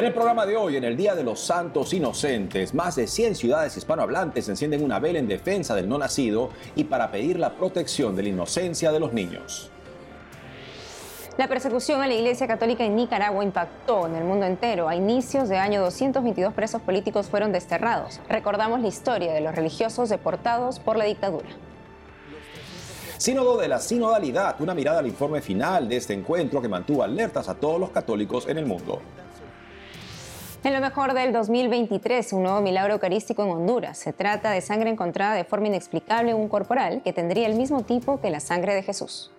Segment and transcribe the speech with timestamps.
[0.00, 3.34] En el programa de hoy, en el Día de los Santos Inocentes, más de 100
[3.34, 8.16] ciudades hispanohablantes encienden una vela en defensa del no nacido y para pedir la protección
[8.16, 9.70] de la inocencia de los niños.
[11.36, 14.88] La persecución a la Iglesia Católica en Nicaragua impactó en el mundo entero.
[14.88, 18.22] A inicios de año, 222 presos políticos fueron desterrados.
[18.26, 21.50] Recordamos la historia de los religiosos deportados por la dictadura.
[23.18, 27.50] Sínodo de la Sinodalidad, una mirada al informe final de este encuentro que mantuvo alertas
[27.50, 29.02] a todos los católicos en el mundo.
[30.62, 33.96] En lo mejor del 2023, un nuevo milagro eucarístico en Honduras.
[33.96, 37.82] Se trata de sangre encontrada de forma inexplicable en un corporal que tendría el mismo
[37.82, 39.30] tipo que la sangre de Jesús.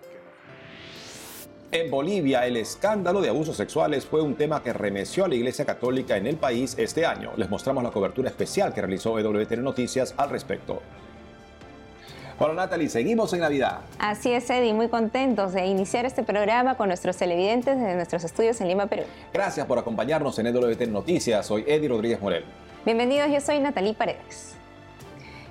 [1.70, 5.64] En Bolivia, el escándalo de abusos sexuales fue un tema que remeció a la Iglesia
[5.64, 7.30] Católica en el país este año.
[7.36, 10.82] Les mostramos la cobertura especial que realizó EWTN Noticias al respecto.
[12.44, 13.82] Hola Natalie, seguimos en Navidad.
[14.00, 18.60] Así es, Eddie, muy contentos de iniciar este programa con nuestros televidentes desde nuestros estudios
[18.60, 19.04] en Lima, Perú.
[19.32, 21.46] Gracias por acompañarnos en EWT Noticias.
[21.46, 22.44] Soy Eddie Rodríguez Morel.
[22.84, 24.56] Bienvenidos, yo soy Natalie Paredes.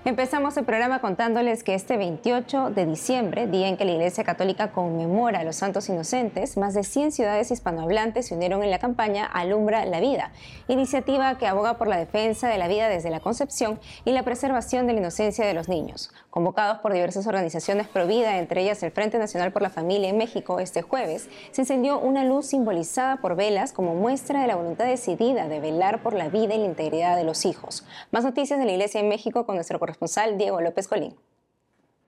[0.04, 4.72] Empezamos el programa contándoles que este 28 de diciembre, día en que la Iglesia Católica
[4.72, 9.28] conmemora a los santos inocentes, más de 100 ciudades hispanohablantes se unieron en la campaña
[9.28, 10.32] Alumbra la Vida,
[10.68, 14.88] iniciativa que aboga por la defensa de la vida desde la concepción y la preservación
[14.88, 16.12] de la inocencia de los niños.
[16.32, 20.18] Convocados por diversas organizaciones pro vida, entre ellas el Frente Nacional por la Familia en
[20.18, 24.86] México, este jueves se encendió una luz simbolizada por velas como muestra de la voluntad
[24.86, 27.86] decidida de velar por la vida y la integridad de los hijos.
[28.10, 29.91] Más noticias de la Iglesia en México con nuestro corresponsal
[30.38, 31.16] Diego López Colín.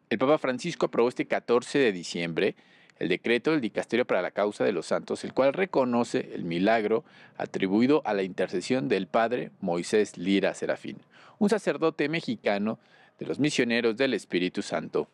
[0.10, 2.56] El Papa Francisco aprobó este 14 de diciembre
[3.00, 7.04] el decreto del Dicasterio para la Causa de los Santos, el cual reconoce el milagro
[7.38, 10.98] atribuido a la intercesión del padre Moisés Lira Serafín,
[11.40, 12.80] un sacerdote mexicano
[13.20, 15.10] de los misioneros del Espíritu Santo.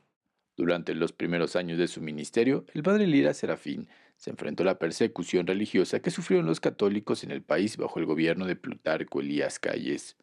[0.58, 4.80] Durante los primeros años de su ministerio, el padre Lira Serafín se enfrentó a la
[4.80, 9.60] persecución religiosa que sufrieron los católicos en el país bajo el gobierno de Plutarco Elías
[9.60, 10.18] Calles.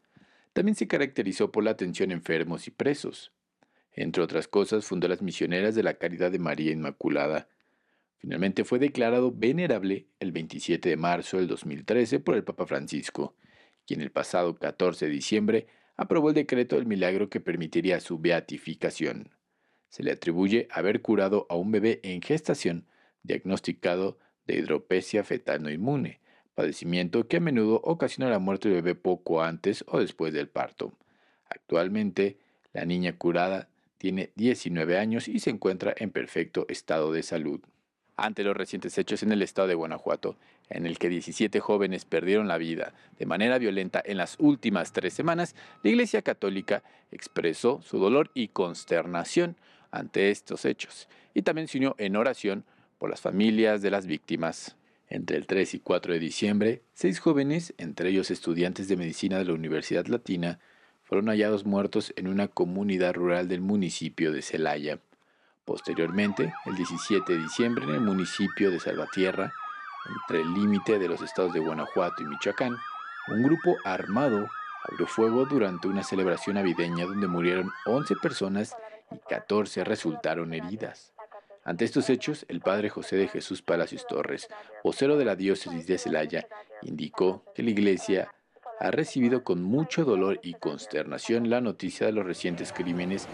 [0.56, 3.30] También se caracterizó por la atención a enfermos y presos.
[3.92, 7.50] Entre otras cosas, fundó las Misioneras de la Caridad de María Inmaculada.
[8.16, 13.36] Finalmente fue declarado venerable el 27 de marzo del 2013 por el Papa Francisco,
[13.86, 19.32] quien el pasado 14 de diciembre aprobó el decreto del milagro que permitiría su beatificación.
[19.90, 22.86] Se le atribuye haber curado a un bebé en gestación
[23.22, 26.22] diagnosticado de hidropesia fetal no inmune,
[26.56, 30.92] padecimiento que a menudo ocasiona la muerte del bebé poco antes o después del parto.
[31.48, 32.38] Actualmente,
[32.72, 33.68] la niña curada
[33.98, 37.60] tiene 19 años y se encuentra en perfecto estado de salud.
[38.16, 40.36] Ante los recientes hechos en el estado de Guanajuato,
[40.70, 45.12] en el que 17 jóvenes perdieron la vida de manera violenta en las últimas tres
[45.12, 49.56] semanas, la Iglesia Católica expresó su dolor y consternación
[49.90, 52.64] ante estos hechos y también se unió en oración
[52.98, 54.76] por las familias de las víctimas.
[55.08, 59.44] Entre el 3 y 4 de diciembre, seis jóvenes, entre ellos estudiantes de medicina de
[59.44, 60.58] la Universidad Latina,
[61.04, 64.98] fueron hallados muertos en una comunidad rural del municipio de Celaya.
[65.64, 69.52] Posteriormente, el 17 de diciembre, en el municipio de Salvatierra,
[70.20, 72.76] entre el límite de los estados de Guanajuato y Michoacán,
[73.28, 74.48] un grupo armado
[74.84, 78.76] abrió fuego durante una celebración navideña donde murieron 11 personas
[79.10, 81.15] y 14 resultaron heridas.
[81.66, 84.48] Ante estos hechos, el padre José de Jesús Palacios Torres,
[84.84, 86.46] vocero de la diócesis de Celaya,
[86.82, 88.32] indicó que la iglesia
[88.78, 93.26] ha recibido con mucho dolor y consternación la noticia de los recientes crímenes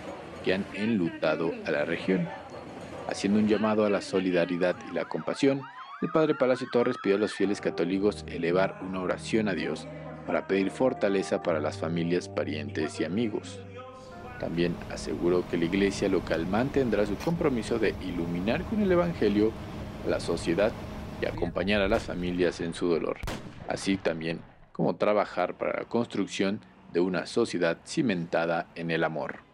[0.47, 2.27] que han enlutado a la región.
[3.07, 5.61] Haciendo un llamado a la solidaridad y la compasión,
[6.01, 9.87] el padre Palacio Torres pidió a los fieles católicos elevar una oración a Dios
[10.27, 13.61] para pedir fortaleza para las familias, parientes y amigos.
[14.43, 19.53] También aseguró que la iglesia local mantendrá su compromiso de iluminar con el Evangelio
[20.05, 20.73] a la sociedad
[21.23, 23.19] y acompañar a las familias en su dolor,
[23.69, 24.41] así también
[24.73, 26.59] como trabajar para la construcción
[26.93, 29.45] de una sociedad cimentada en el amor.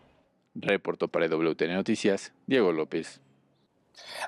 [0.55, 3.21] Reportó para WTN Noticias, Diego López.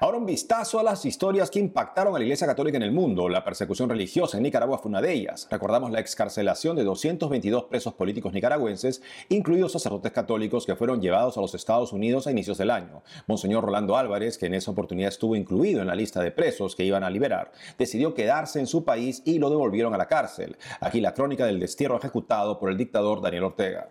[0.00, 3.28] Ahora un vistazo a las historias que impactaron a la Iglesia Católica en el mundo.
[3.28, 5.46] La persecución religiosa en Nicaragua fue una de ellas.
[5.50, 11.40] Recordamos la excarcelación de 222 presos políticos nicaragüenses, incluidos sacerdotes católicos que fueron llevados a
[11.40, 13.02] los Estados Unidos a inicios del año.
[13.26, 16.84] Monseñor Rolando Álvarez, que en esa oportunidad estuvo incluido en la lista de presos que
[16.84, 20.56] iban a liberar, decidió quedarse en su país y lo devolvieron a la cárcel.
[20.80, 23.90] Aquí la crónica del destierro ejecutado por el dictador Daniel Ortega.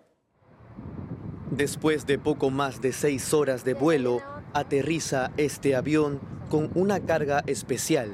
[1.51, 4.21] Después de poco más de seis horas de vuelo,
[4.53, 6.19] aterriza este avión
[6.49, 8.09] con una carga especial.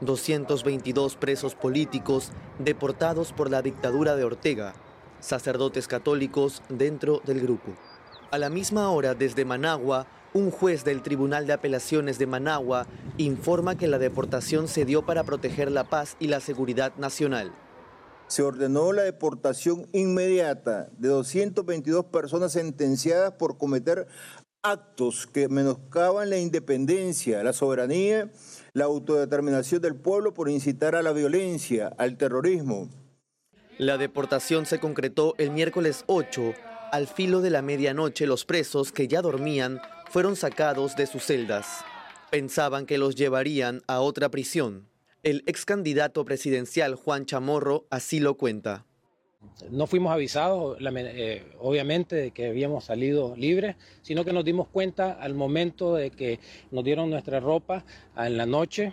[0.00, 4.74] 222 presos políticos deportados por la dictadura de Ortega,
[5.20, 7.72] sacerdotes católicos dentro del grupo.
[8.30, 12.86] A la misma hora, desde Managua, un juez del Tribunal de Apelaciones de Managua
[13.16, 17.52] informa que la deportación se dio para proteger la paz y la seguridad nacional.
[18.28, 24.06] se ordenó la deportación inmediata de 222 personas sentenciadas por cometer
[24.62, 28.30] actos que menoscaban la independencia, la soberanía,
[28.72, 32.88] la autodeterminación del pueblo por incitar a la violencia, al terrorismo.
[33.78, 36.54] La deportación se concretó el miércoles 8.
[36.90, 41.84] Al filo de la medianoche los presos que ya dormían fueron sacados de sus celdas.
[42.30, 44.88] Pensaban que los llevarían a otra prisión.
[45.22, 48.87] El ex candidato presidencial Juan Chamorro así lo cuenta.
[49.70, 55.12] No fuimos avisados, eh, obviamente, de que habíamos salido libres, sino que nos dimos cuenta
[55.12, 56.40] al momento de que
[56.70, 57.84] nos dieron nuestra ropa
[58.16, 58.92] en la noche,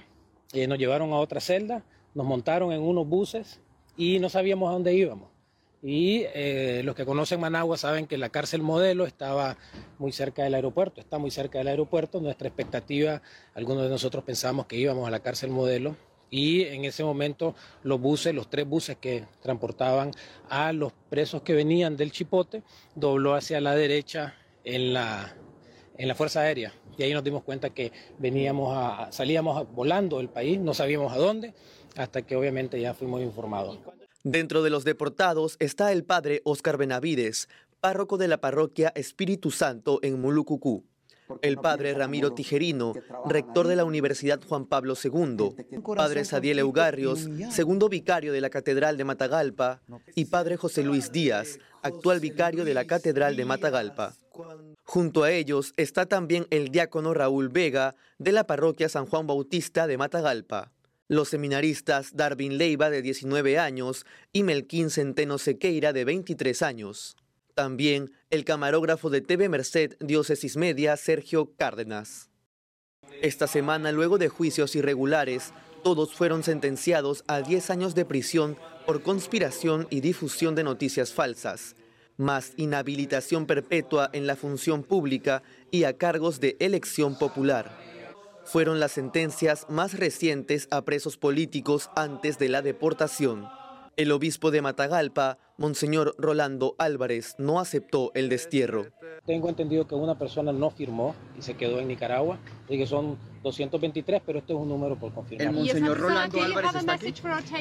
[0.53, 1.83] y nos llevaron a otra celda,
[2.13, 3.59] nos montaron en unos buses
[3.97, 5.29] y no sabíamos a dónde íbamos.
[5.83, 9.57] Y eh, los que conocen Managua saben que la cárcel modelo estaba
[9.99, 12.21] muy cerca del aeropuerto, está muy cerca del aeropuerto.
[12.21, 13.21] Nuestra expectativa,
[13.53, 15.95] algunos de nosotros pensamos que íbamos a la cárcel modelo,
[16.29, 20.11] y en ese momento los buses, los tres buses que transportaban
[20.49, 22.63] a los presos que venían del Chipote,
[22.95, 25.35] dobló hacia la derecha en la,
[25.97, 26.73] en la Fuerza Aérea.
[26.97, 31.17] Y ahí nos dimos cuenta que veníamos a, salíamos volando del país, no sabíamos a
[31.17, 31.53] dónde,
[31.95, 33.79] hasta que obviamente ya fuimos informados.
[34.23, 37.47] Dentro de los deportados está el padre Oscar Benavides,
[37.79, 40.83] párroco de la parroquia Espíritu Santo en Mulucucú.
[41.41, 42.93] El padre Ramiro Tijerino,
[43.25, 45.55] rector de la Universidad Juan Pablo II,
[45.95, 49.81] padre Sadiel Eugarrios, segundo vicario de la Catedral de Matagalpa,
[50.15, 54.13] y padre José Luis Díaz, actual vicario de la Catedral de Matagalpa.
[54.83, 59.87] Junto a ellos está también el diácono Raúl Vega, de la parroquia San Juan Bautista
[59.87, 60.71] de Matagalpa.
[61.07, 67.15] Los seminaristas Darwin Leiva, de 19 años, y Melquín Centeno Sequeira, de 23 años.
[67.55, 72.29] También el camarógrafo de TV Merced Diócesis Media, Sergio Cárdenas.
[73.21, 79.03] Esta semana, luego de juicios irregulares, todos fueron sentenciados a 10 años de prisión por
[79.03, 81.77] conspiración y difusión de noticias falsas,
[82.17, 85.41] más inhabilitación perpetua en la función pública
[85.71, 87.71] y a cargos de elección popular.
[88.43, 93.47] Fueron las sentencias más recientes a presos políticos antes de la deportación.
[93.95, 98.87] El obispo de Matagalpa, Monseñor Rolando Álvarez, no aceptó el destierro.
[99.25, 102.37] Tengo entendido que una persona no firmó y se quedó en Nicaragua,
[102.67, 105.47] y que son 223, pero este es un número por confirmar.
[105.47, 107.13] ¿El Monseñor Rolando Álvarez está aquí?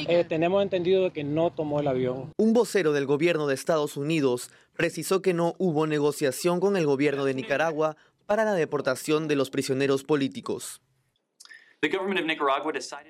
[0.08, 2.32] Eh, tenemos entendido que no tomó el avión.
[2.36, 7.24] Un vocero del gobierno de Estados Unidos precisó que no hubo negociación con el gobierno
[7.24, 7.96] de Nicaragua
[8.26, 10.80] para la deportación de los prisioneros políticos.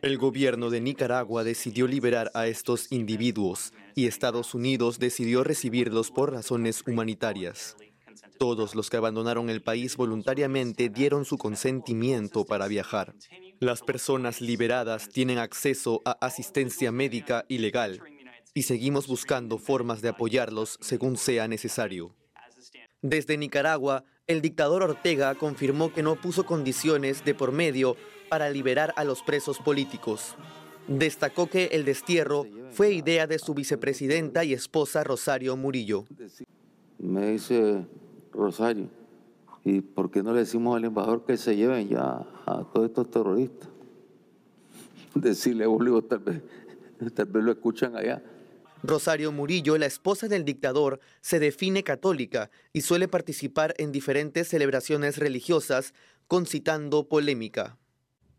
[0.03, 6.33] El gobierno de Nicaragua decidió liberar a estos individuos y Estados Unidos decidió recibirlos por
[6.33, 7.77] razones humanitarias.
[8.39, 13.15] Todos los que abandonaron el país voluntariamente dieron su consentimiento para viajar.
[13.61, 18.03] Las personas liberadas tienen acceso a asistencia médica y legal
[18.55, 22.15] y seguimos buscando formas de apoyarlos según sea necesario.
[23.05, 27.97] Desde Nicaragua, el dictador Ortega confirmó que no puso condiciones de por medio
[28.31, 30.37] para liberar a los presos políticos.
[30.89, 36.07] Destacó que el destierro fue idea de su vicepresidenta y esposa Rosario Murillo.
[36.99, 37.85] Me dice
[38.33, 38.89] Rosario,
[39.65, 43.11] ¿y por qué no le decimos al embajador que se lleven ya a todos estos
[43.11, 43.69] terroristas?
[45.15, 46.43] Decirle, Bolívar, tal vez,
[47.13, 48.23] tal vez lo escuchan allá.
[48.87, 55.17] Rosario Murillo, la esposa del dictador, se define católica y suele participar en diferentes celebraciones
[55.17, 55.95] religiosas,
[56.27, 57.79] concitando polémica.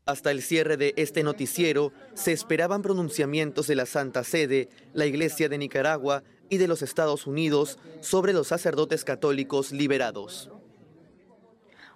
[0.06, 5.50] Hasta el cierre de este noticiero se esperaban pronunciamientos de la Santa Sede, la Iglesia
[5.50, 10.52] de Nicaragua y de los Estados Unidos sobre los sacerdotes católicos liberados.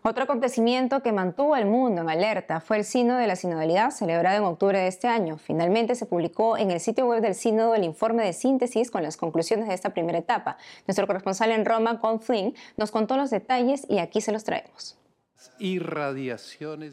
[0.01, 4.37] Otro acontecimiento que mantuvo al mundo en alerta fue el Sínodo de la Sinodalidad celebrado
[4.37, 5.37] en octubre de este año.
[5.37, 9.17] Finalmente se publicó en el sitio web del Sínodo el informe de síntesis con las
[9.17, 10.57] conclusiones de esta primera etapa.
[10.87, 14.97] Nuestro corresponsal en Roma, Con Flynn, nos contó los detalles y aquí se los traemos.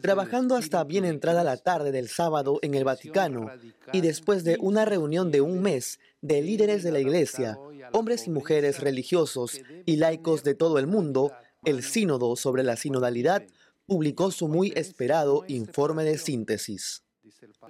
[0.01, 3.49] Trabajando hasta bien entrada la tarde del sábado en el Vaticano
[3.93, 7.57] y después de una reunión de un mes de líderes de la Iglesia,
[7.93, 11.31] hombres y mujeres religiosos y laicos de todo el mundo,
[11.67, 13.43] el Sínodo sobre la Sinodalidad
[13.85, 17.03] publicó su muy esperado informe de síntesis.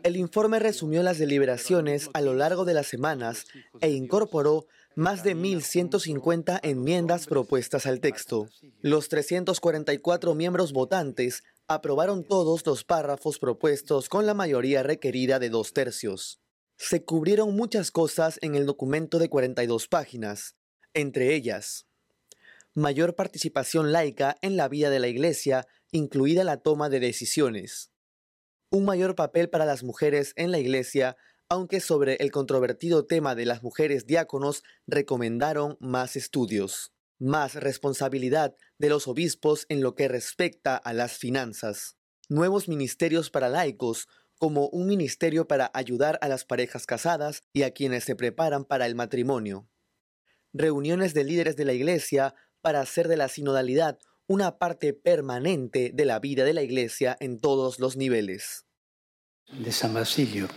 [0.03, 3.47] El informe resumió las deliberaciones a lo largo de las semanas
[3.81, 8.47] e incorporó más de 1.150 enmiendas propuestas al texto.
[8.81, 15.73] Los 344 miembros votantes aprobaron todos los párrafos propuestos con la mayoría requerida de dos
[15.73, 16.39] tercios.
[16.77, 20.55] Se cubrieron muchas cosas en el documento de 42 páginas,
[20.93, 21.87] entre ellas,
[22.77, 27.91] mayor participación laica en la vida de la Iglesia, incluida la toma de decisiones,
[28.69, 31.17] un mayor papel para las mujeres en la Iglesia,
[31.49, 38.89] aunque sobre el controvertido tema de las mujeres diáconos recomendaron más estudios, más responsabilidad de
[38.89, 41.97] los obispos en lo que respecta a las finanzas,
[42.29, 44.07] nuevos ministerios para laicos,
[44.37, 48.85] como un ministerio para ayudar a las parejas casadas y a quienes se preparan para
[48.85, 49.67] el matrimonio.
[50.53, 56.05] Reuniones de líderes de la Iglesia para hacer de la sinodalidad una parte permanente de
[56.05, 58.65] la vida de la Iglesia en todos los niveles.
[59.51, 60.47] De San Basilio.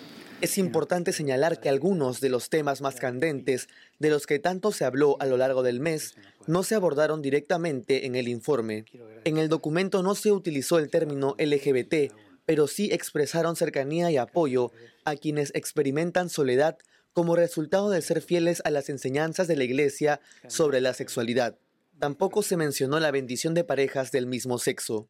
[0.40, 4.86] Es importante señalar que algunos de los temas más candentes de los que tanto se
[4.86, 6.14] habló a lo largo del mes
[6.46, 8.86] no se abordaron directamente en el informe.
[9.24, 12.12] En el documento no se utilizó el término LGBT,
[12.46, 14.72] pero sí expresaron cercanía y apoyo
[15.04, 16.78] a quienes experimentan soledad
[17.12, 21.58] como resultado de ser fieles a las enseñanzas de la Iglesia sobre la sexualidad.
[22.00, 25.08] Tampoco se mencionó la bendición de parejas del mismo sexo.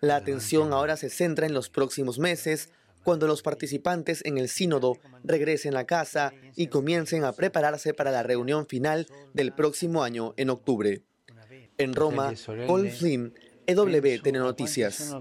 [0.00, 2.70] La atención ahora se centra en los próximos meses,
[3.04, 8.22] cuando los participantes en el sínodo regresen a casa y comiencen a prepararse para la
[8.22, 11.02] reunión final del próximo año en octubre.
[11.78, 12.32] En Roma,
[12.66, 13.34] Paul Flynn,
[13.66, 15.14] EWTN Noticias.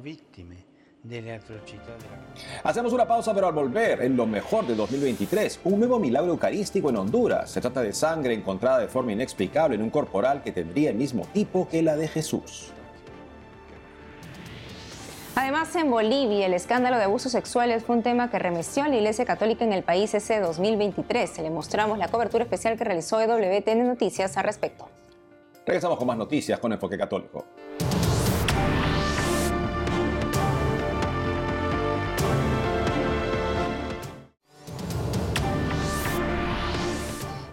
[2.64, 6.90] Hacemos una pausa, pero al volver, en lo mejor de 2023, un nuevo milagro eucarístico
[6.90, 7.52] en Honduras.
[7.52, 11.28] Se trata de sangre encontrada de forma inexplicable en un corporal que tendría el mismo
[11.34, 12.72] tipo que la de Jesús.
[15.36, 18.96] Además, en Bolivia, el escándalo de abusos sexuales fue un tema que remeció a la
[18.96, 21.40] Iglesia Católica en el país ese 2023.
[21.40, 24.90] Le mostramos la cobertura especial que realizó EWTN Noticias al respecto.
[25.66, 27.46] Regresamos con más noticias con Enfoque Católico.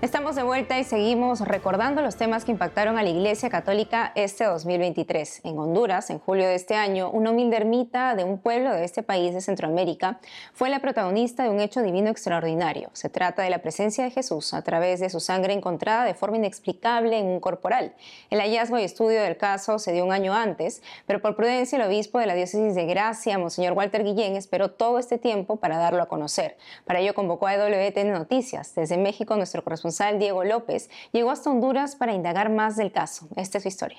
[0.02, 4.42] Estamos de vuelta y seguimos recordando los temas que impactaron a la Iglesia Católica este
[4.42, 5.42] 2023.
[5.44, 9.04] En Honduras, en julio de este año, una humilde ermita de un pueblo de este
[9.04, 10.18] país de Centroamérica
[10.54, 12.90] fue la protagonista de un hecho divino extraordinario.
[12.94, 16.36] Se trata de la presencia de Jesús a través de su sangre encontrada de forma
[16.36, 17.94] inexplicable en un corporal.
[18.28, 21.86] El hallazgo y estudio del caso se dio un año antes, pero por prudencia el
[21.86, 26.02] obispo de la diócesis de Gracia, Monseñor Walter Guillén, esperó todo este tiempo para darlo
[26.02, 26.56] a conocer.
[26.86, 28.74] Para ello convocó a EWTN Noticias.
[28.74, 33.28] Desde México, nuestro corresponsal Diego López llegó hasta Honduras para indagar más del caso.
[33.36, 33.98] Esta es su historia.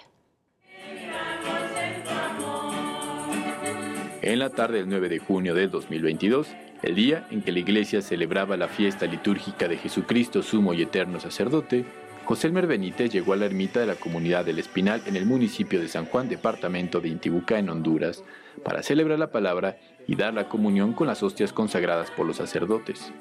[4.22, 6.48] En la tarde del 9 de junio de 2022,
[6.82, 11.20] el día en que la iglesia celebraba la fiesta litúrgica de Jesucristo, sumo y eterno
[11.20, 11.86] sacerdote,
[12.26, 15.82] José Elmer Benítez llegó a la ermita de la comunidad del Espinal en el municipio
[15.82, 18.24] de San Juan, departamento de Intibucá, en Honduras,
[18.64, 23.12] para celebrar la palabra y dar la comunión con las hostias consagradas por los sacerdotes.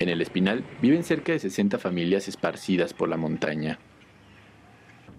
[0.00, 3.78] En el Espinal viven cerca de 60 familias esparcidas por la montaña.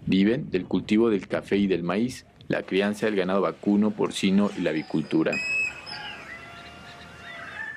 [0.07, 4.61] Viven del cultivo del café y del maíz, la crianza del ganado vacuno, porcino y
[4.61, 5.33] la avicultura.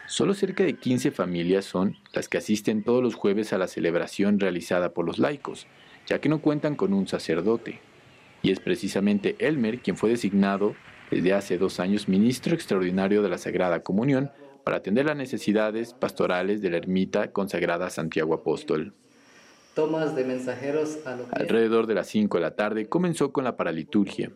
[0.07, 4.41] Solo cerca de 15 familias son las que asisten todos los jueves a la celebración
[4.41, 5.67] realizada por los laicos,
[6.07, 7.81] ya que no cuentan con un sacerdote.
[8.43, 10.75] Y es precisamente Elmer quien fue designado
[11.11, 14.31] desde hace dos años ministro extraordinario de la Sagrada Comunión
[14.65, 18.95] para atender las necesidades pastorales de la ermita consagrada a Santiago Apóstol.
[19.75, 20.99] Tomas de mensajeros
[21.33, 24.31] Alrededor de las 5 de la tarde comenzó con la paraliturgia.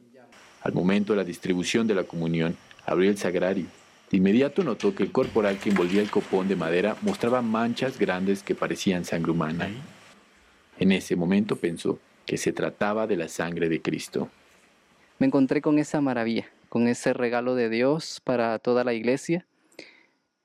[0.60, 3.66] Al momento de la distribución de la comunión, abrió el sagrario.
[4.10, 8.42] De inmediato notó que el corporal que envolvía el copón de madera mostraba manchas grandes
[8.42, 9.68] que parecían sangre humana.
[10.78, 14.28] En ese momento pensó que se trataba de la sangre de Cristo.
[15.18, 19.46] Me encontré con esa maravilla, con ese regalo de Dios para toda la iglesia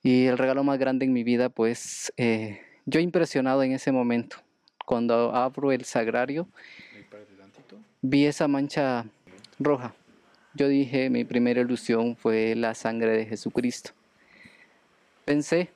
[0.04, 4.38] y el regalo más grande en mi vida, pues eh, yo impresionado en ese momento,
[4.86, 6.48] cuando abro el sagrario,
[8.02, 9.06] vi esa mancha
[9.60, 9.96] roja.
[10.54, 13.92] Yo dije, mi primera ilusión fue la sangre de Jesucristo.
[15.24, 15.70] Pensé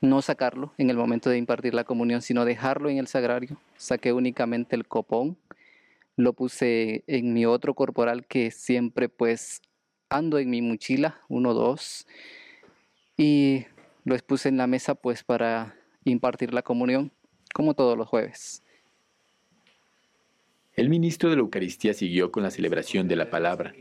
[0.00, 3.60] no sacarlo en el momento de impartir la comunión, sino dejarlo en el sagrario.
[3.76, 5.36] Saqué únicamente el copón,
[6.16, 9.60] lo puse en mi otro corporal que siempre pues
[10.08, 12.06] ando en mi mochila, uno, dos,
[13.18, 13.66] y
[14.04, 17.12] lo expuse en la mesa pues para impartir la comunión,
[17.52, 18.62] como todos los jueves.
[20.74, 23.74] El ministro de la Eucaristía siguió con la celebración de la palabra,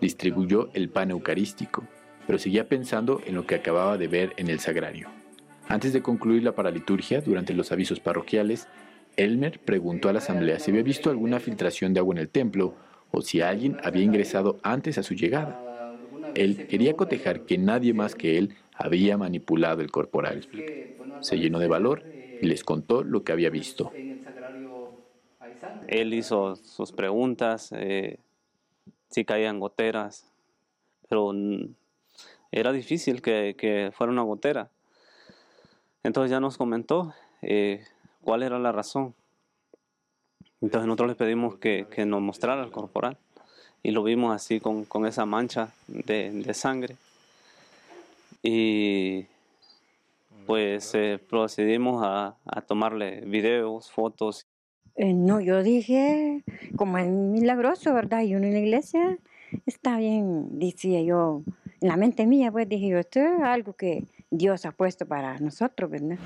[0.00, 1.84] distribuyó el pan eucarístico,
[2.26, 5.10] pero seguía pensando en lo que acababa de ver en el sagrario.
[5.68, 8.68] Antes de concluir la paraliturgia, durante los avisos parroquiales,
[9.16, 12.76] Elmer preguntó a la asamblea si había visto alguna filtración de agua en el templo
[13.10, 15.60] o si alguien había ingresado antes a su llegada.
[16.34, 20.46] Él quería cotejar que nadie más que él había manipulado el corporal.
[21.20, 22.04] Se llenó de valor
[22.40, 23.96] y les contó lo que había visto.
[25.86, 28.18] él hizo sus preguntas, eh,
[29.10, 30.26] sí caían goteras,
[31.08, 31.32] pero
[32.52, 34.70] era difícil que, fuera una gotera.
[36.02, 37.84] Entonces ya nos comentó eh,
[38.22, 39.14] cuál era la razón.
[40.60, 43.18] Entonces nosotros le pedimos que, nos mostrara el corporal
[43.82, 46.96] y lo vimos así con, esa mancha de, sangre.
[48.46, 49.26] Y
[50.44, 54.46] pues eh, procedimos a, a tomarle videos, fotos.
[54.96, 56.44] Eh, no, yo dije,
[56.76, 58.22] como es milagroso, ¿verdad?
[58.22, 59.18] Y uno en la iglesia
[59.64, 61.42] está bien, decía yo,
[61.80, 65.38] en la mente mía, pues dije yo, esto es algo que Dios ha puesto para
[65.38, 66.18] nosotros, ¿verdad?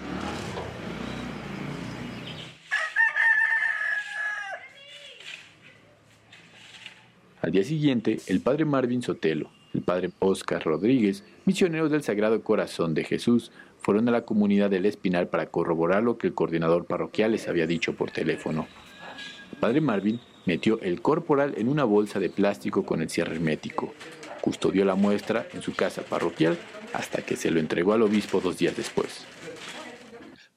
[7.40, 12.94] Al día siguiente, el padre Marvin Sotelo, el padre Oscar Rodríguez, misioneros del Sagrado Corazón
[12.94, 17.32] de Jesús, fueron a la comunidad del Espinal para corroborar lo que el coordinador parroquial
[17.32, 18.66] les había dicho por teléfono.
[19.52, 23.92] El padre Marvin metió el corporal en una bolsa de plástico con el cierre hermético.
[24.40, 26.58] Custodió la muestra en su casa parroquial
[26.92, 29.26] hasta que se lo entregó al obispo dos días después.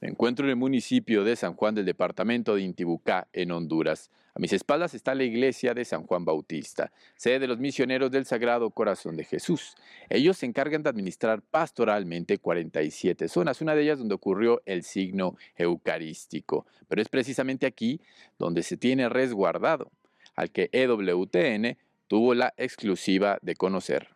[0.01, 4.09] Me encuentro en el municipio de San Juan del departamento de Intibucá, en Honduras.
[4.33, 8.25] A mis espaldas está la iglesia de San Juan Bautista, sede de los misioneros del
[8.25, 9.75] Sagrado Corazón de Jesús.
[10.09, 15.35] Ellos se encargan de administrar pastoralmente 47 zonas, una de ellas donde ocurrió el signo
[15.55, 16.65] eucarístico.
[16.87, 18.01] Pero es precisamente aquí
[18.39, 19.91] donde se tiene resguardado,
[20.35, 21.77] al que EWTN
[22.07, 24.09] tuvo la exclusiva de conocer.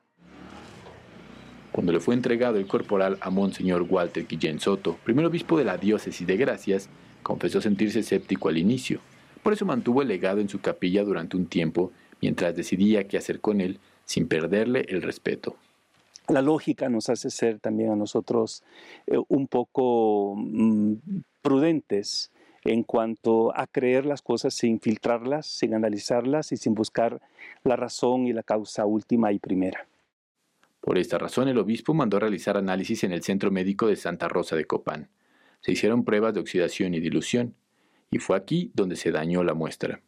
[1.76, 5.76] Cuando le fue entregado el corporal a Monseñor Walter Guillén Soto, primer obispo de la
[5.76, 6.88] diócesis de Gracias,
[7.22, 9.02] confesó sentirse escéptico al inicio.
[9.44, 11.92] Por eso mantuvo el legado en su capilla durante un tiempo,
[12.22, 15.58] mientras decidía qué hacer con él sin perderle el respeto.
[16.30, 18.64] La lógica nos hace ser también a nosotros
[19.06, 20.94] eh, un poco mm,
[21.42, 22.32] prudentes
[22.64, 27.20] en cuanto a creer las cosas sin filtrarlas, sin analizarlas y sin buscar
[27.66, 29.86] la razón y la causa última y primera.
[30.86, 34.56] Por esta razón, el obispo mandó realizar análisis en el Centro Médico de Santa Rosa
[34.56, 35.10] de Copán.
[35.60, 37.56] Se hicieron pruebas de oxidación y dilución,
[38.12, 40.02] y fue aquí donde se dañó la muestra.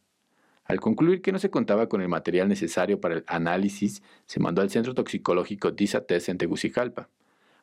[0.65, 4.61] Al concluir que no se contaba con el material necesario para el análisis, se mandó
[4.61, 7.09] al Centro Toxicológico DISATES en Tegucigalpa.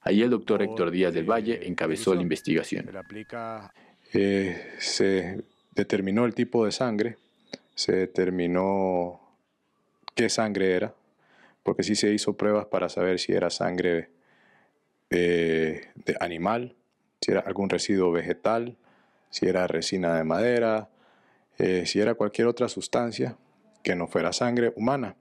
[0.01, 2.91] Allí el doctor Héctor Díaz del Valle encabezó la investigación.
[4.13, 7.17] Eh, se determinó el tipo de sangre,
[7.77, 9.21] se determinó
[10.17, 10.95] qué sangre era,
[11.65, 14.11] porque sí se hizo pruebas para saber si era sangre
[15.11, 16.77] eh, de animal,
[17.21, 18.77] si era algún residuo vegetal,
[19.31, 20.91] si era resina de madera,
[21.59, 23.37] eh, si era cualquier otra sustancia
[23.83, 25.17] que no fuera sangre humana.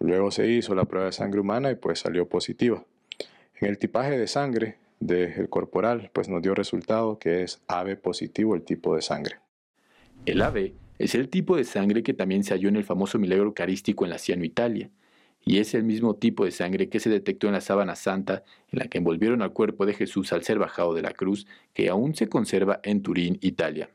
[0.00, 2.84] Luego se hizo la prueba de sangre humana y pues salió positiva.
[3.60, 8.54] En el tipaje de sangre del corporal pues nos dio resultado que es AB positivo
[8.54, 9.36] el tipo de sangre.
[10.24, 13.44] El AB es el tipo de sangre que también se halló en el famoso milagro
[13.44, 14.90] eucarístico en la Ciano Italia
[15.44, 18.78] y es el mismo tipo de sangre que se detectó en la sábana santa en
[18.78, 22.14] la que envolvieron al cuerpo de Jesús al ser bajado de la cruz, que aún
[22.14, 23.90] se conserva en Turín, Italia.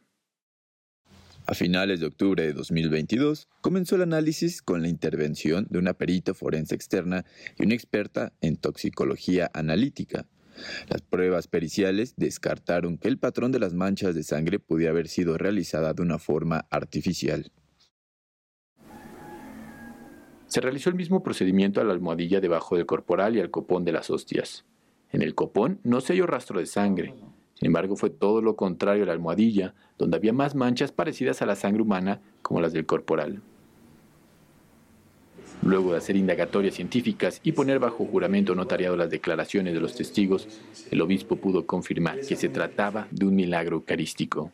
[1.47, 6.34] A finales de octubre de 2022 comenzó el análisis con la intervención de una perita
[6.34, 7.23] forense externa
[7.60, 10.25] y una experta en toxicología analítica.
[10.89, 15.38] Las pruebas periciales descartaron que el patrón de las manchas de sangre pudiera haber sido
[15.38, 17.51] realizada de una forma artificial.
[20.55, 23.91] Se realizó el mismo procedimiento a la almohadilla debajo del corporal y al copón de
[23.91, 24.63] las hostias.
[25.11, 27.13] En el copón no se halló rastro de sangre.
[27.55, 31.45] Sin embargo, fue todo lo contrario a la almohadilla, donde había más manchas parecidas a
[31.45, 33.41] la sangre humana como las del corporal.
[35.61, 40.47] Luego de hacer indagatorias científicas y poner bajo juramento notariado las declaraciones de los testigos,
[40.89, 44.53] el obispo pudo confirmar que se trataba de un milagro eucarístico.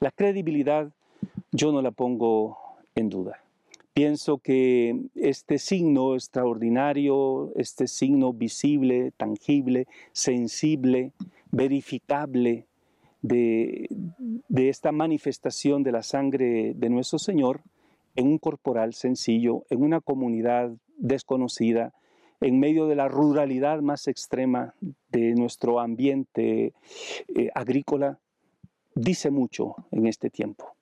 [0.00, 0.90] La credibilidad
[1.50, 2.56] yo no la pongo
[2.94, 3.41] en duda.
[3.94, 11.12] Pienso que este signo extraordinario, este signo visible, tangible, sensible,
[11.50, 12.66] verificable
[13.20, 13.88] de,
[14.56, 17.60] esta manifestación de la sangre de nuestro Señor
[18.16, 21.92] en un corporal sencillo, en una comunidad desconocida,
[22.40, 24.74] en medio de la ruralidad más extrema
[25.10, 26.72] de nuestro ambiente
[27.36, 28.18] eh, agrícola,
[28.94, 30.74] dice mucho en este tiempo.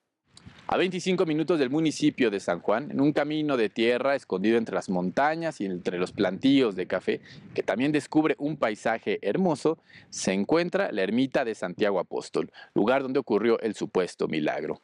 [0.67, 4.75] A 25 minutos del municipio de San Juan, en un camino de tierra escondido entre
[4.75, 7.19] las montañas y entre los plantíos de café,
[7.53, 9.77] que también descubre un paisaje hermoso,
[10.09, 14.81] se encuentra la ermita de Santiago Apóstol, lugar donde ocurrió el supuesto milagro.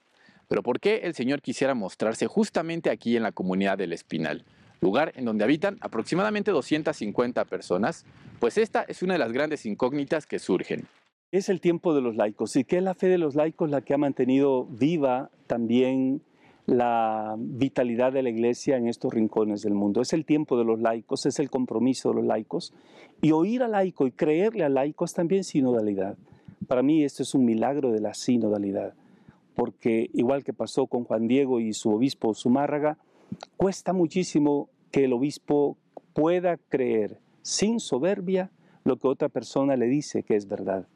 [0.50, 4.44] Pero ¿por qué el Señor quisiera mostrarse justamente aquí en la comunidad del Espinal?
[4.82, 8.06] lugar en donde habitan aproximadamente 250 personas,
[8.40, 10.88] pues esta es una de las grandes incógnitas que surgen.
[11.38, 13.82] Es el tiempo de los laicos y que es la fe de los laicos la
[13.82, 16.24] que ha mantenido viva también
[16.66, 20.02] la vitalidad de la iglesia en estos rincones del mundo.
[20.02, 22.74] Es el tiempo de los laicos, es el compromiso de los laicos.
[23.22, 26.18] Y oír al laico y creerle al laico es también sinodalidad.
[26.68, 28.96] Para mí esto es un milagro de la sinodalidad,
[29.54, 32.98] porque igual que pasó con Juan Diego y su obispo Zumárraga,
[33.58, 35.78] cuesta muchísimo que el obispo
[36.14, 38.50] pueda creer sin soberbia
[38.86, 40.88] lo que otra persona le dice que es verdad.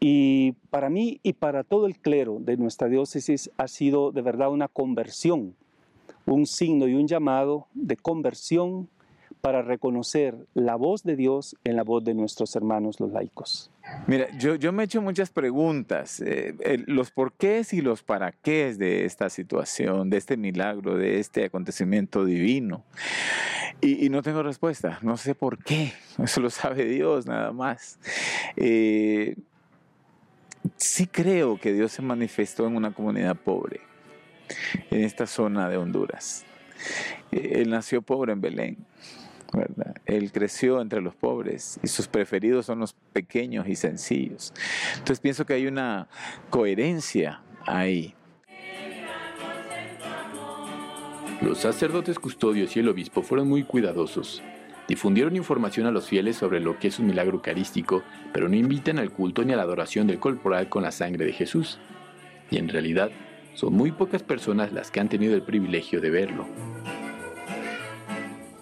[0.00, 4.50] Y para mí y para todo el clero de nuestra diócesis ha sido de verdad
[4.50, 5.54] una conversión,
[6.26, 8.88] un signo y un llamado de conversión
[9.40, 13.70] para reconocer la voz de Dios en la voz de nuestros hermanos los laicos.
[14.06, 16.54] Mira, yo, yo me he hecho muchas preguntas, eh,
[16.86, 22.24] los porqués y los para qué de esta situación, de este milagro, de este acontecimiento
[22.24, 22.84] divino.
[23.80, 27.98] Y, no tengo respuesta, no sé por qué, eso lo sabe Dios nada más.
[28.56, 29.36] Eh,
[30.76, 33.80] sí creo que Dios se manifestó en una comunidad pobre,
[34.90, 36.44] en esta zona de Honduras.
[37.30, 38.76] Él nació pobre en Belén,
[39.52, 39.94] ¿verdad?
[40.06, 44.52] Él creció entre los pobres y sus preferidos son los pequeños y sencillos.
[44.92, 46.08] Entonces pienso que hay una
[46.50, 48.14] coherencia ahí.
[51.40, 54.42] Los sacerdotes custodios y el obispo fueron muy cuidadosos
[54.88, 58.98] Difundieron información a los fieles sobre lo que es un milagro eucarístico, pero no invitan
[58.98, 61.78] al culto ni a la adoración del corporal con la sangre de Jesús.
[62.50, 63.10] Y en realidad,
[63.52, 66.46] son muy pocas personas las que han tenido el privilegio de verlo.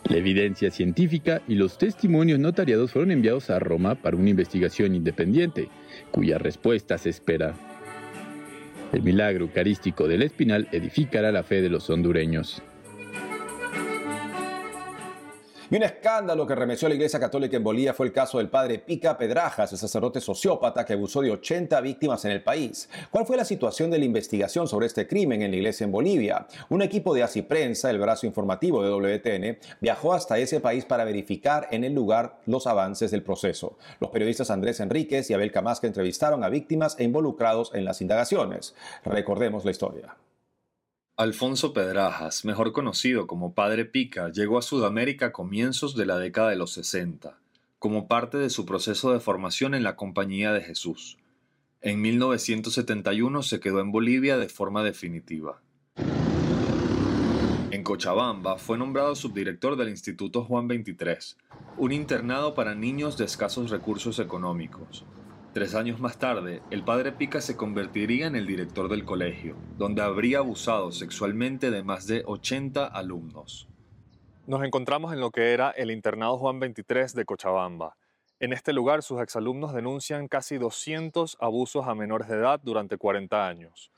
[0.08, 5.68] La evidencia científica y los testimonios notariados fueron enviados a Roma para una investigación independiente,
[6.10, 7.54] cuya respuesta se espera.
[8.92, 12.62] El milagro eucarístico del Espinal edificará la fe de los hondureños.
[15.68, 18.48] Y un escándalo que remeció a la Iglesia Católica en Bolivia fue el caso del
[18.48, 22.88] padre Pica Pedrajas, el sacerdote sociópata que abusó de 80 víctimas en el país.
[23.10, 26.46] ¿Cuál fue la situación de la investigación sobre este crimen en la Iglesia en Bolivia?
[26.68, 31.04] Un equipo de Así Prensa, el brazo informativo de WTN, viajó hasta ese país para
[31.04, 33.76] verificar en el lugar los avances del proceso.
[33.98, 38.76] Los periodistas Andrés Enríquez y Abel Camasca entrevistaron a víctimas e involucrados en las indagaciones.
[39.04, 40.16] Recordemos la historia.
[41.18, 46.50] Alfonso Pedrajas, mejor conocido como Padre Pica, llegó a Sudamérica a comienzos de la década
[46.50, 47.38] de los 60,
[47.78, 51.16] como parte de su proceso de formación en la Compañía de Jesús.
[51.80, 55.62] En 1971 se quedó en Bolivia de forma definitiva.
[57.70, 61.38] En Cochabamba fue nombrado subdirector del Instituto Juan 23,
[61.78, 65.06] un internado para niños de escasos recursos económicos,
[65.56, 70.02] Tres años más tarde, el padre Pica se convertiría en el director del colegio, donde
[70.02, 73.66] habría abusado sexualmente de más de 80 alumnos.
[74.46, 77.96] Nos encontramos en lo que era el internado Juan 23 de Cochabamba.
[78.38, 83.48] En este lugar sus exalumnos denuncian casi 200 abusos a menores de edad durante 40
[83.48, 83.90] años.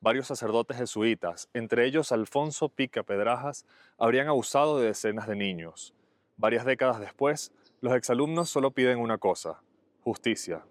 [0.00, 3.64] Varios sacerdotes jesuitas, entre ellos Alfonso Pica Pedrajas,
[3.96, 5.94] habrían abusado de decenas de niños.
[6.36, 9.62] Varias décadas después, los exalumnos solo piden una cosa,
[10.02, 10.62] justicia.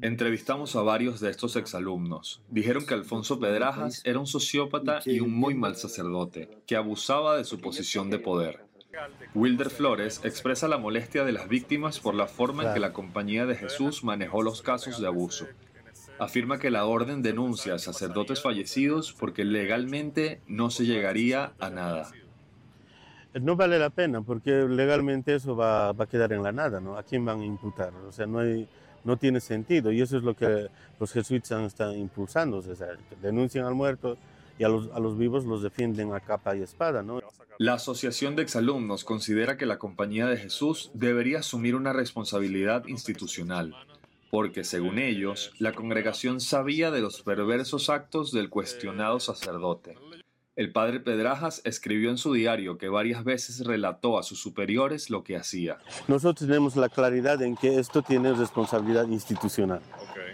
[0.00, 2.42] Entrevistamos a varios de estos exalumnos.
[2.48, 7.44] Dijeron que Alfonso Pedrajas era un sociópata y un muy mal sacerdote, que abusaba de
[7.44, 8.64] su posición de poder.
[9.34, 13.44] Wilder Flores expresa la molestia de las víctimas por la forma en que la Compañía
[13.44, 15.46] de Jesús manejó los casos de abuso.
[16.18, 22.10] Afirma que la orden denuncia a sacerdotes fallecidos porque legalmente no se llegaría a nada.
[23.34, 26.96] No vale la pena porque legalmente eso va, va a quedar en la nada, ¿no?
[26.96, 27.92] ¿A quién van a imputar?
[28.08, 28.68] O sea, no hay,
[29.04, 32.88] no tiene sentido y eso es lo que los jesuitas están impulsando, o sea,
[33.22, 34.16] denuncian al muerto
[34.58, 37.02] y a los, a los, vivos los defienden a capa y espada.
[37.02, 37.20] ¿no?
[37.58, 43.74] La Asociación de Exalumnos considera que la Compañía de Jesús debería asumir una responsabilidad institucional,
[44.30, 49.96] porque según ellos, la congregación sabía de los perversos actos del cuestionado sacerdote.
[50.56, 55.24] El padre Pedrajas escribió en su diario que varias veces relató a sus superiores lo
[55.24, 55.78] que hacía.
[56.06, 59.80] Nosotros tenemos la claridad en que esto tiene responsabilidad institucional,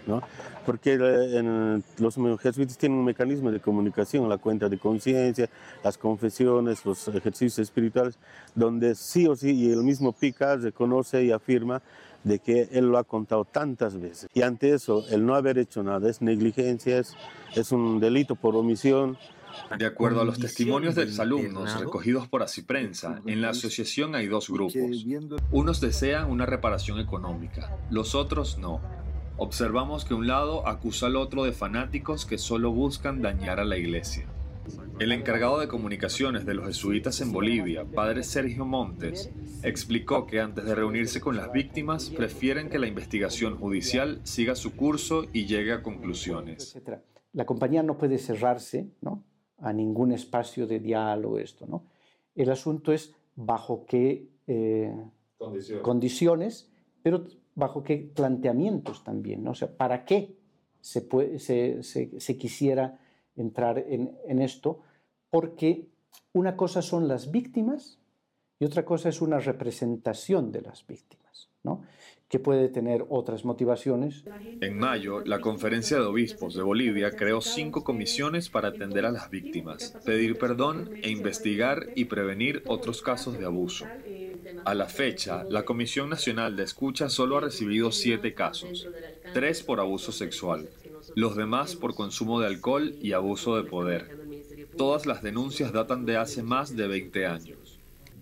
[0.05, 0.21] ¿no?
[0.65, 5.49] porque eh, los jesuitas tienen un mecanismo de comunicación, la cuenta de conciencia,
[5.83, 8.19] las confesiones, los ejercicios espirituales,
[8.53, 11.81] donde sí o sí, y el mismo Pica reconoce y afirma
[12.23, 14.29] de que él lo ha contado tantas veces.
[14.35, 17.15] Y ante eso, el no haber hecho nada es negligencia, es,
[17.55, 19.17] es un delito por omisión,
[19.77, 24.27] de acuerdo a los testimonios de los alumnos recogidos por Prensa, en la asociación hay
[24.27, 25.05] dos grupos.
[25.51, 28.81] Unos desean una reparación económica, los otros no.
[29.37, 33.77] Observamos que un lado acusa al otro de fanáticos que solo buscan dañar a la
[33.77, 34.27] iglesia.
[34.99, 39.31] El encargado de comunicaciones de los jesuitas en Bolivia, padre Sergio Montes,
[39.63, 44.75] explicó que antes de reunirse con las víctimas prefieren que la investigación judicial siga su
[44.75, 46.79] curso y llegue a conclusiones.
[47.33, 49.23] La compañía no puede cerrarse ¿no?
[49.61, 51.39] A ningún espacio de diálogo.
[51.39, 51.85] Esto, ¿no?
[52.35, 54.93] El asunto es bajo qué eh,
[55.37, 55.83] condiciones.
[55.83, 56.71] condiciones.
[57.01, 57.23] pero
[57.55, 59.43] bajo qué planteamientos también.
[59.43, 59.51] ¿no?
[59.51, 60.37] O sea, ¿para qué
[60.79, 62.99] se, puede, se, se, se quisiera
[63.35, 64.81] entrar en, en esto?
[65.31, 65.89] porque
[66.33, 67.97] una cosa son las víctimas
[68.59, 71.81] y otra cosa es una representación de las víctimas, ¿no?
[72.31, 74.23] Que puede tener otras motivaciones.
[74.61, 79.29] En mayo, la Conferencia de Obispos de Bolivia creó cinco comisiones para atender a las
[79.29, 83.85] víctimas, pedir perdón e investigar y prevenir otros casos de abuso.
[84.63, 88.87] A la fecha, la Comisión Nacional de Escucha solo ha recibido siete casos,
[89.33, 90.69] tres por abuso sexual,
[91.15, 94.21] los demás por consumo de alcohol y abuso de poder.
[94.77, 97.60] Todas las denuncias datan de hace más de 20 años.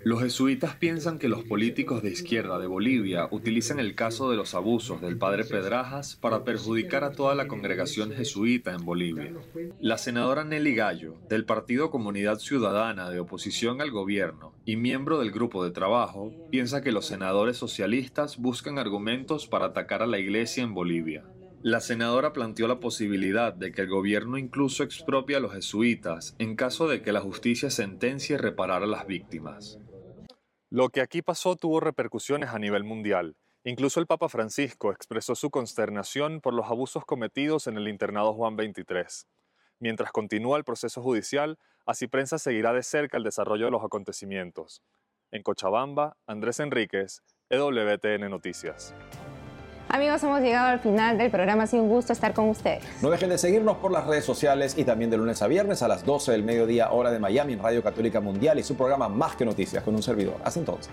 [0.02, 4.56] Los jesuitas piensan que los políticos de izquierda de Bolivia utilizan el caso de los
[4.56, 9.34] abusos del padre Pedrajas para perjudicar a toda la congregación jesuita en Bolivia.
[9.82, 15.32] La senadora Nelly Gallo, del Partido Comunidad Ciudadana de oposición al gobierno y miembro del
[15.32, 20.64] grupo de trabajo, piensa que los senadores socialistas buscan argumentos para atacar a la iglesia
[20.64, 21.26] en Bolivia.
[21.62, 26.56] La senadora planteó la posibilidad de que el gobierno incluso expropie a los jesuitas en
[26.56, 29.78] caso de que la justicia sentencie reparar a las víctimas.
[30.72, 33.36] Lo que aquí pasó tuvo repercusiones a nivel mundial.
[33.64, 38.56] Incluso el Papa Francisco expresó su consternación por los abusos cometidos en el internado Juan
[38.56, 39.26] 23.
[39.80, 44.84] Mientras continúa el proceso judicial, así prensa seguirá de cerca el desarrollo de los acontecimientos.
[45.32, 48.94] En Cochabamba, Andrés Enríquez, EWTN Noticias.
[49.92, 51.64] Amigos, hemos llegado al final del programa.
[51.64, 52.84] Ha sido un gusto estar con ustedes.
[53.02, 55.88] No dejen de seguirnos por las redes sociales y también de lunes a viernes a
[55.88, 59.36] las 12 del mediodía, hora de Miami, en Radio Católica Mundial y su programa Más
[59.36, 60.36] que Noticias con un servidor.
[60.44, 60.92] Hasta entonces.